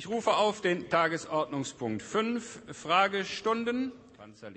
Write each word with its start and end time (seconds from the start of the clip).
Ich 0.00 0.08
rufe 0.08 0.34
auf 0.34 0.62
den 0.62 0.88
Tagesordnungspunkt 0.88 2.00
5, 2.00 2.62
Fragestunden. 2.72 3.92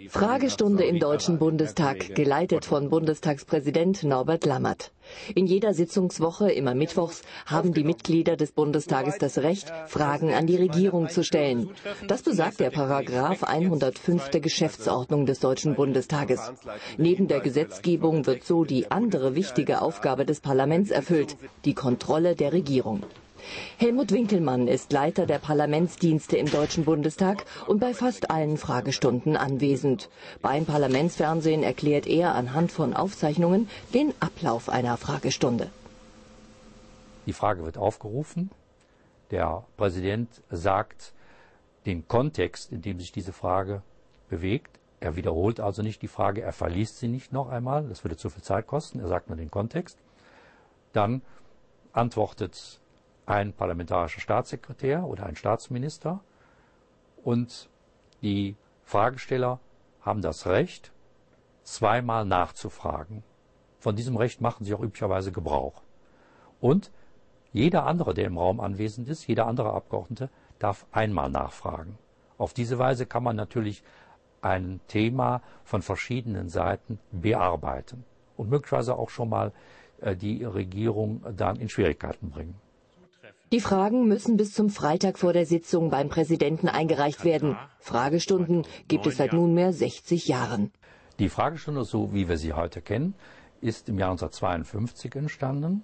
Fragestunde 0.08 0.86
im 0.86 1.00
Deutschen 1.02 1.38
Bundestag, 1.38 2.16
geleitet 2.16 2.64
von 2.64 2.90
Bundestagspräsident 2.90 4.04
Norbert 4.06 4.46
Lammert. 4.46 4.94
In 5.36 5.46
jeder 5.46 5.74
Sitzungswoche, 5.74 6.50
immer 6.50 6.76
mittwochs, 6.76 7.24
haben 7.46 7.74
die 7.74 7.84
Mitglieder 7.84 8.38
des 8.38 8.54
Bundestages 8.54 9.18
das 9.18 9.38
Recht, 9.40 9.70
Fragen 9.88 10.34
an 10.34 10.48
die 10.48 10.56
Regierung 10.56 11.10
zu 11.10 11.26
stellen. 11.26 11.69
Das 12.07 12.21
besagt 12.21 12.62
der 12.62 12.69
Paragraph 12.69 13.44
105 13.44 14.29
der 14.29 14.39
Geschäftsordnung 14.39 15.25
des 15.25 15.41
Deutschen 15.41 15.75
Bundestages. 15.75 16.53
Neben 16.98 17.27
der 17.27 17.41
Gesetzgebung 17.41 18.25
wird 18.27 18.45
so 18.45 18.63
die 18.63 18.89
andere 18.91 19.35
wichtige 19.35 19.81
Aufgabe 19.81 20.25
des 20.25 20.39
Parlaments 20.39 20.89
erfüllt, 20.89 21.35
die 21.66 21.73
Kontrolle 21.73 22.38
der 22.38 22.53
Regierung. 22.53 23.03
Helmut 23.77 24.12
Winkelmann 24.12 24.67
ist 24.67 24.91
Leiter 24.91 25.25
der 25.25 25.39
Parlamentsdienste 25.39 26.38
im 26.38 26.49
Deutschen 26.49 26.85
Bundestag 26.85 27.45
und 27.67 27.79
bei 27.79 27.93
fast 27.93 28.29
allen 28.31 28.57
Fragestunden 28.57 29.35
anwesend. 29.38 30.09
Beim 30.41 30.65
Parlamentsfernsehen 30.65 31.63
erklärt 31.63 32.07
er 32.07 32.35
anhand 32.35 32.71
von 32.71 32.93
Aufzeichnungen 32.93 33.70
den 33.93 34.13
Ablauf 34.20 34.70
einer 34.70 34.98
Fragestunde. 34.98 35.70
Die 37.25 37.34
Frage 37.34 37.63
wird 37.63 37.77
aufgerufen. 37.77 38.51
Der 39.31 39.63
Präsident 39.77 40.29
sagt 40.49 41.13
den 41.85 42.07
Kontext, 42.07 42.71
in 42.71 42.81
dem 42.81 42.99
sich 42.99 43.12
diese 43.12 43.34
Frage 43.34 43.81
bewegt. 44.29 44.79
Er 44.99 45.15
wiederholt 45.15 45.59
also 45.59 45.81
nicht 45.81 46.01
die 46.01 46.07
Frage, 46.07 46.41
er 46.41 46.53
verliest 46.53 46.99
sie 46.99 47.07
nicht 47.09 47.34
noch 47.34 47.49
einmal, 47.49 47.87
das 47.89 48.03
würde 48.03 48.15
zu 48.15 48.29
viel 48.29 48.41
Zeit 48.43 48.67
kosten, 48.67 48.99
er 48.99 49.07
sagt 49.09 49.27
nur 49.27 49.37
den 49.37 49.51
Kontext. 49.51 49.98
Dann 50.93 51.21
antwortet 51.91 52.79
ein 53.26 53.54
parlamentarischer 53.54 54.22
Staatssekretär 54.22 55.05
oder 55.05 55.26
ein 55.26 55.36
Staatsminister 55.36 56.22
und 57.23 57.70
die 58.22 58.55
Fragesteller 58.84 59.60
haben 60.02 60.21
das 60.21 60.46
Recht, 60.46 60.91
zweimal 61.63 62.26
nachzufragen. 62.26 63.24
Von 63.80 63.96
diesem 63.96 64.18
Recht 64.18 64.42
machen 64.42 64.66
sie 64.66 64.74
auch 64.74 64.82
üblicherweise 64.82 65.32
Gebrauch. 65.32 65.82
Und 66.60 66.92
jeder 67.52 67.86
andere, 67.86 68.14
der 68.14 68.26
im 68.26 68.38
Raum 68.38 68.60
anwesend 68.60 69.08
ist, 69.08 69.28
jeder 69.28 69.48
andere 69.48 69.74
Abgeordnete, 69.74 70.30
darf 70.60 70.86
einmal 70.92 71.30
nachfragen. 71.30 71.98
Auf 72.38 72.54
diese 72.54 72.80
Weise 72.80 73.06
kann 73.06 73.24
man 73.24 73.36
natürlich 73.36 73.84
ein 74.42 74.82
Thema 74.88 75.42
von 75.64 75.82
verschiedenen 75.82 76.50
Seiten 76.50 77.00
bearbeiten 77.12 78.04
und 78.36 78.50
möglicherweise 78.50 78.96
auch 78.98 79.10
schon 79.10 79.30
mal 79.30 79.52
äh, 80.02 80.16
die 80.16 80.44
Regierung 80.44 81.24
dann 81.36 81.58
in 81.58 81.70
Schwierigkeiten 81.70 82.30
bringen. 82.30 82.56
Die 83.54 83.59
Fragen 83.59 84.08
müssen 84.08 84.36
bis 84.36 84.52
zum 84.52 84.72
Freitag 84.72 85.20
vor 85.20 85.32
der 85.32 85.46
Sitzung 85.46 85.92
beim 85.92 86.09
Präsidenten 86.09 86.68
eingereicht 86.68 87.23
werden. 87.23 87.56
Fragestunden 87.78 88.66
gibt 88.88 89.06
es 89.06 89.18
seit 89.18 89.32
nunmehr 89.32 89.72
60 89.72 90.28
Jahren. 90.28 90.72
Die 91.20 91.30
Fragestunde, 91.30 91.84
so 91.84 92.12
wie 92.16 92.28
wir 92.28 92.40
sie 92.40 92.54
heute 92.54 92.81
kennen, 92.81 93.14
ist 93.62 93.90
im 93.90 94.00
Jahr 94.00 94.09
1952 94.09 95.14
entstanden. 95.14 95.84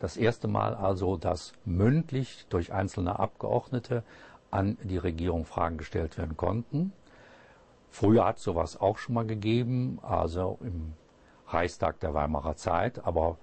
Das 0.00 0.16
erste 0.16 0.48
Mal 0.48 0.74
also, 0.74 1.16
dass 1.16 1.52
mündlich 1.64 2.46
durch 2.48 2.72
einzelne 2.72 3.16
Abgeordnete 3.16 4.02
an 4.50 4.76
die 4.82 4.98
Regierung 4.98 5.44
Fragen 5.44 5.78
gestellt 5.78 6.18
werden 6.18 6.36
konnten. 6.36 6.92
Früher 7.90 8.24
hat 8.24 8.38
es 8.38 8.42
sowas 8.42 8.80
auch 8.80 8.98
schon 8.98 9.14
mal 9.14 9.24
gegeben, 9.24 10.00
also 10.02 10.58
im 10.62 10.94
Reichstag 11.46 12.00
der 12.00 12.12
Weimarer 12.12 12.56
Zeit, 12.56 13.06
aber 13.06 13.38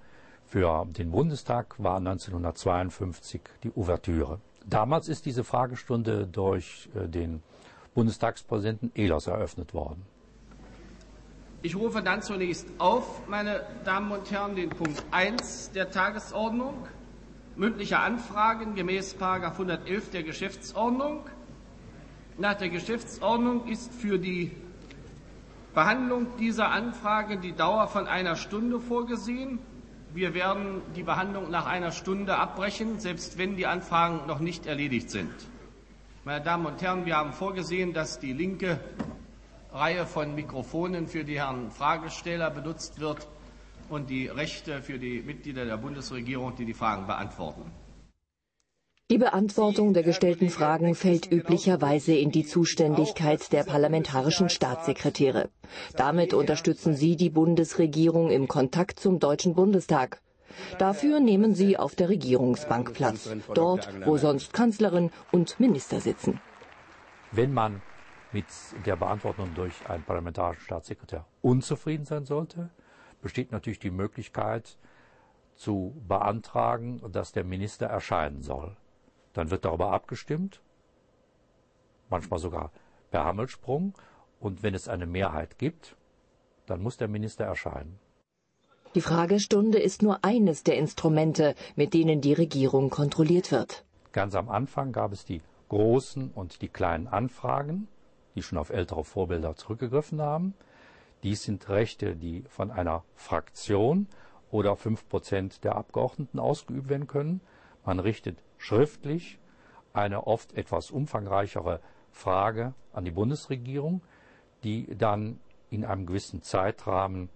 für 0.52 0.84
den 0.84 1.10
Bundestag 1.10 1.76
war 1.78 1.96
1952 1.96 3.40
die 3.62 3.72
Ouvertüre. 3.74 4.38
Damals 4.66 5.08
ist 5.08 5.24
diese 5.24 5.44
Fragestunde 5.44 6.26
durch 6.26 6.90
äh, 6.94 7.08
den 7.08 7.42
Bundestagspräsidenten 7.94 8.92
Ehlers 8.94 9.28
eröffnet 9.28 9.72
worden. 9.72 10.04
Ich 11.62 11.74
rufe 11.74 12.02
dann 12.02 12.20
zunächst 12.20 12.66
auf, 12.76 13.26
meine 13.28 13.62
Damen 13.86 14.12
und 14.12 14.30
Herren, 14.30 14.54
den 14.54 14.68
Punkt 14.68 15.02
1 15.10 15.70
der 15.72 15.90
Tagesordnung. 15.90 16.86
Mündliche 17.56 17.98
Anfragen 17.98 18.74
gemäß 18.74 19.16
111 19.18 20.10
der 20.10 20.22
Geschäftsordnung. 20.22 21.20
Nach 22.36 22.54
der 22.54 22.68
Geschäftsordnung 22.68 23.68
ist 23.68 23.90
für 23.94 24.18
die 24.18 24.50
Behandlung 25.72 26.26
dieser 26.38 26.70
Anfrage 26.70 27.38
die 27.38 27.52
Dauer 27.52 27.88
von 27.88 28.06
einer 28.06 28.36
Stunde 28.36 28.80
vorgesehen. 28.80 29.58
Wir 30.14 30.34
werden 30.34 30.82
die 30.94 31.02
Behandlung 31.02 31.50
nach 31.50 31.64
einer 31.64 31.90
Stunde 31.90 32.36
abbrechen, 32.36 33.00
selbst 33.00 33.38
wenn 33.38 33.56
die 33.56 33.66
Anfragen 33.66 34.26
noch 34.26 34.40
nicht 34.40 34.66
erledigt 34.66 35.10
sind. 35.10 35.32
Meine 36.24 36.44
Damen 36.44 36.66
und 36.66 36.82
Herren, 36.82 37.06
wir 37.06 37.16
haben 37.16 37.32
vorgesehen, 37.32 37.94
dass 37.94 38.18
die 38.18 38.34
linke 38.34 38.78
Reihe 39.72 40.06
von 40.06 40.34
Mikrofonen 40.34 41.08
für 41.08 41.24
die 41.24 41.38
Herren 41.38 41.70
Fragesteller 41.70 42.50
benutzt 42.50 43.00
wird 43.00 43.26
und 43.88 44.10
die 44.10 44.26
rechte 44.26 44.82
für 44.82 44.98
die 44.98 45.22
Mitglieder 45.22 45.64
der 45.64 45.78
Bundesregierung, 45.78 46.54
die 46.56 46.66
die 46.66 46.74
Fragen 46.74 47.06
beantworten. 47.06 47.62
Beantwortung 49.22 49.94
der 49.94 50.02
gestellten 50.02 50.50
Fragen 50.50 50.96
fällt 50.96 51.30
üblicherweise 51.30 52.12
in 52.12 52.32
die 52.32 52.44
Zuständigkeit 52.44 53.52
der 53.52 53.62
parlamentarischen 53.62 54.48
Staatssekretäre. 54.48 55.48
Damit 55.96 56.34
unterstützen 56.34 56.96
sie 56.96 57.14
die 57.14 57.30
Bundesregierung 57.30 58.30
im 58.32 58.48
Kontakt 58.48 58.98
zum 58.98 59.20
Deutschen 59.20 59.54
Bundestag. 59.54 60.20
Dafür 60.80 61.20
nehmen 61.20 61.54
sie 61.54 61.76
auf 61.76 61.94
der 61.94 62.08
Regierungsbank 62.08 62.94
Platz, 62.94 63.30
dort, 63.54 63.88
wo 64.04 64.16
sonst 64.16 64.52
Kanzlerin 64.52 65.12
und 65.30 65.60
Minister 65.60 66.00
sitzen. 66.00 66.40
Wenn 67.30 67.52
man 67.54 67.80
mit 68.32 68.46
der 68.86 68.96
Beantwortung 68.96 69.54
durch 69.54 69.88
einen 69.88 70.02
parlamentarischen 70.02 70.64
Staatssekretär 70.64 71.24
unzufrieden 71.42 72.06
sein 72.06 72.24
sollte, 72.24 72.70
besteht 73.20 73.52
natürlich 73.52 73.78
die 73.78 73.92
Möglichkeit 73.92 74.76
zu 75.54 75.94
beantragen, 76.08 77.00
dass 77.12 77.30
der 77.30 77.44
Minister 77.44 77.86
erscheinen 77.86 78.42
soll. 78.42 78.76
Dann 79.32 79.50
wird 79.50 79.64
darüber 79.64 79.92
abgestimmt, 79.92 80.60
manchmal 82.10 82.38
sogar 82.38 82.70
per 83.10 83.24
Hammelsprung. 83.24 83.94
Und 84.40 84.62
wenn 84.62 84.74
es 84.74 84.88
eine 84.88 85.06
Mehrheit 85.06 85.58
gibt, 85.58 85.96
dann 86.66 86.82
muss 86.82 86.96
der 86.96 87.08
Minister 87.08 87.44
erscheinen. 87.44 87.98
Die 88.94 89.00
Fragestunde 89.00 89.78
ist 89.78 90.02
nur 90.02 90.22
eines 90.22 90.64
der 90.64 90.76
Instrumente, 90.76 91.54
mit 91.76 91.94
denen 91.94 92.20
die 92.20 92.34
Regierung 92.34 92.90
kontrolliert 92.90 93.50
wird. 93.50 93.84
Ganz 94.12 94.34
am 94.34 94.50
Anfang 94.50 94.92
gab 94.92 95.12
es 95.12 95.24
die 95.24 95.40
großen 95.70 96.30
und 96.30 96.60
die 96.60 96.68
kleinen 96.68 97.08
Anfragen, 97.08 97.88
die 98.34 98.42
schon 98.42 98.58
auf 98.58 98.68
ältere 98.68 99.04
Vorbilder 99.04 99.56
zurückgegriffen 99.56 100.20
haben. 100.20 100.54
Dies 101.22 101.44
sind 101.44 101.68
Rechte, 101.70 102.16
die 102.16 102.44
von 102.48 102.70
einer 102.70 103.04
Fraktion 103.14 104.08
oder 104.50 104.76
fünf 104.76 105.08
Prozent 105.08 105.64
der 105.64 105.76
Abgeordneten 105.76 106.38
ausgeübt 106.38 106.90
werden 106.90 107.06
können. 107.06 107.40
Man 107.84 107.98
richtet 107.98 108.38
schriftlich 108.58 109.38
eine 109.92 110.26
oft 110.26 110.54
etwas 110.54 110.90
umfangreichere 110.90 111.80
Frage 112.10 112.74
an 112.92 113.04
die 113.04 113.10
Bundesregierung, 113.10 114.02
die 114.64 114.96
dann 114.96 115.40
in 115.70 115.84
einem 115.84 116.06
gewissen 116.06 116.42
Zeitrahmen 116.42 117.28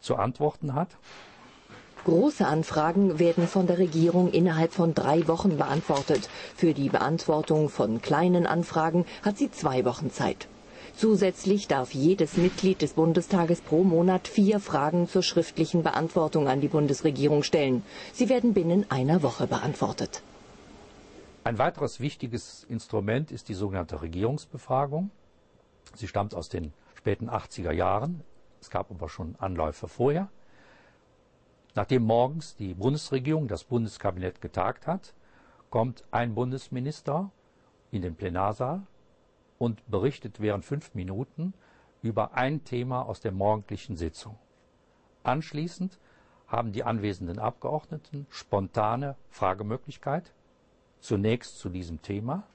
zu 0.00 0.16
antworten 0.16 0.74
hat. 0.74 0.96
Große 2.04 2.46
Anfragen 2.46 3.18
werden 3.18 3.48
von 3.48 3.66
der 3.66 3.78
Regierung 3.78 4.30
innerhalb 4.30 4.72
von 4.72 4.92
drei 4.92 5.26
Wochen 5.26 5.56
beantwortet. 5.56 6.28
Für 6.54 6.74
die 6.74 6.90
Beantwortung 6.90 7.70
von 7.70 8.02
kleinen 8.02 8.46
Anfragen 8.46 9.06
hat 9.22 9.38
sie 9.38 9.50
zwei 9.50 9.86
Wochen 9.86 10.10
Zeit. 10.10 10.48
Zusätzlich 10.96 11.66
darf 11.66 11.92
jedes 11.92 12.36
Mitglied 12.36 12.80
des 12.80 12.92
Bundestages 12.92 13.60
pro 13.60 13.82
Monat 13.82 14.28
vier 14.28 14.60
Fragen 14.60 15.08
zur 15.08 15.24
schriftlichen 15.24 15.82
Beantwortung 15.82 16.46
an 16.46 16.60
die 16.60 16.68
Bundesregierung 16.68 17.42
stellen. 17.42 17.82
Sie 18.12 18.28
werden 18.28 18.54
binnen 18.54 18.88
einer 18.90 19.22
Woche 19.24 19.48
beantwortet. 19.48 20.22
Ein 21.42 21.58
weiteres 21.58 21.98
wichtiges 21.98 22.64
Instrument 22.68 23.32
ist 23.32 23.48
die 23.48 23.54
sogenannte 23.54 24.02
Regierungsbefragung. 24.02 25.10
Sie 25.96 26.06
stammt 26.06 26.32
aus 26.32 26.48
den 26.48 26.72
späten 26.94 27.28
80er 27.28 27.72
Jahren. 27.72 28.22
Es 28.60 28.70
gab 28.70 28.90
aber 28.92 29.08
schon 29.08 29.34
Anläufe 29.40 29.88
vorher. 29.88 30.30
Nachdem 31.74 32.04
morgens 32.04 32.54
die 32.54 32.72
Bundesregierung, 32.72 33.48
das 33.48 33.64
Bundeskabinett 33.64 34.40
getagt 34.40 34.86
hat, 34.86 35.12
kommt 35.70 36.04
ein 36.12 36.36
Bundesminister 36.36 37.32
in 37.90 38.02
den 38.02 38.14
Plenarsaal 38.14 38.86
und 39.64 39.90
berichtet 39.90 40.40
während 40.40 40.62
fünf 40.62 40.94
Minuten 40.94 41.54
über 42.02 42.34
ein 42.34 42.64
Thema 42.64 43.02
aus 43.02 43.20
der 43.20 43.32
morgendlichen 43.32 43.96
Sitzung. 43.96 44.38
Anschließend 45.22 45.98
haben 46.46 46.72
die 46.72 46.84
anwesenden 46.84 47.38
Abgeordneten 47.38 48.26
spontane 48.28 49.16
Fragemöglichkeit, 49.30 50.34
zunächst 51.00 51.58
zu 51.58 51.70
diesem 51.70 52.02
Thema, 52.02 52.46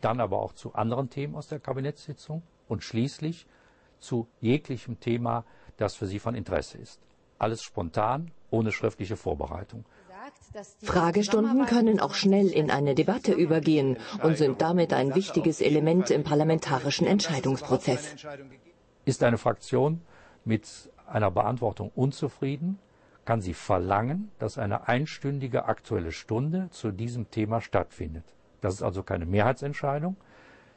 dann 0.00 0.20
aber 0.20 0.40
auch 0.40 0.54
zu 0.54 0.74
anderen 0.74 1.10
Themen 1.10 1.34
aus 1.34 1.48
der 1.48 1.60
Kabinettssitzung 1.60 2.42
und 2.66 2.82
schließlich 2.82 3.46
zu 3.98 4.26
jeglichem 4.40 4.98
Thema, 5.00 5.44
das 5.76 5.96
für 5.96 6.06
sie 6.06 6.18
von 6.18 6.34
Interesse 6.34 6.78
ist. 6.78 7.02
Alles 7.38 7.62
spontan, 7.62 8.30
ohne 8.50 8.72
schriftliche 8.72 9.16
Vorbereitung. 9.16 9.84
Fragestunden 10.82 11.64
können 11.66 11.98
auch 11.98 12.14
schnell 12.14 12.48
in 12.48 12.70
eine 12.70 12.94
Debatte 12.94 13.32
übergehen 13.32 13.96
und 14.22 14.36
sind 14.36 14.60
damit 14.60 14.92
ein 14.92 15.14
wichtiges 15.14 15.60
Element 15.60 16.10
im 16.10 16.24
parlamentarischen 16.24 17.06
Entscheidungsprozess. 17.06 18.16
Ist 19.06 19.22
eine 19.22 19.38
Fraktion 19.38 20.02
mit 20.44 20.90
einer 21.06 21.30
Beantwortung 21.30 21.90
unzufrieden, 21.94 22.78
kann 23.24 23.40
sie 23.40 23.54
verlangen, 23.54 24.30
dass 24.38 24.58
eine 24.58 24.88
einstündige 24.88 25.64
aktuelle 25.64 26.12
Stunde 26.12 26.68
zu 26.70 26.90
diesem 26.90 27.30
Thema 27.30 27.60
stattfindet. 27.60 28.24
Das 28.60 28.74
ist 28.74 28.82
also 28.82 29.02
keine 29.02 29.26
Mehrheitsentscheidung, 29.26 30.16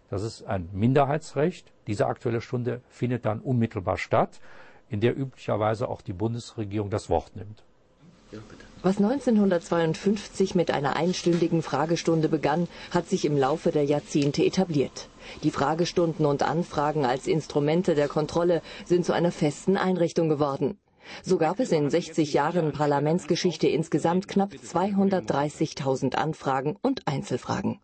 das 0.10 0.24
ist 0.24 0.44
ein 0.44 0.70
Minderheitsrecht. 0.72 1.74
Diese 1.88 2.06
aktuelle 2.06 2.40
Stunde 2.40 2.82
findet 2.88 3.26
dann 3.26 3.42
unmittelbar 3.42 3.98
statt, 3.98 4.40
in 4.88 5.02
der 5.02 5.18
üblicherweise 5.18 5.90
auch 5.90 6.02
die 6.02 6.14
Bundesregierung 6.14 6.90
das 6.90 7.10
Wort 7.10 7.36
nimmt. 7.36 7.65
Was 8.84 8.98
1952 8.98 10.54
mit 10.54 10.70
einer 10.70 10.96
einstündigen 10.96 11.64
Fragestunde 11.64 12.30
begann, 12.30 12.68
hat 12.92 13.10
sich 13.10 13.26
im 13.26 13.36
Laufe 13.36 13.72
der 13.72 13.84
Jahrzehnte 13.84 14.46
etabliert. 14.46 15.10
Die 15.42 15.50
Fragestunden 15.50 16.26
und 16.26 16.44
Anfragen 16.44 17.04
als 17.04 17.26
Instrumente 17.26 17.96
der 17.96 18.08
Kontrolle 18.08 18.62
sind 18.86 19.04
zu 19.04 19.14
einer 19.14 19.32
festen 19.32 19.76
Einrichtung 19.76 20.30
geworden. 20.30 20.78
So 21.24 21.38
gab 21.38 21.60
es 21.60 21.72
in 21.72 21.90
60 21.90 22.34
Jahren 22.34 22.74
Parlamentsgeschichte 22.74 23.68
insgesamt 23.68 24.28
knapp 24.28 24.52
230.000 24.54 26.16
Anfragen 26.16 26.76
und 26.82 27.08
Einzelfragen. 27.08 27.80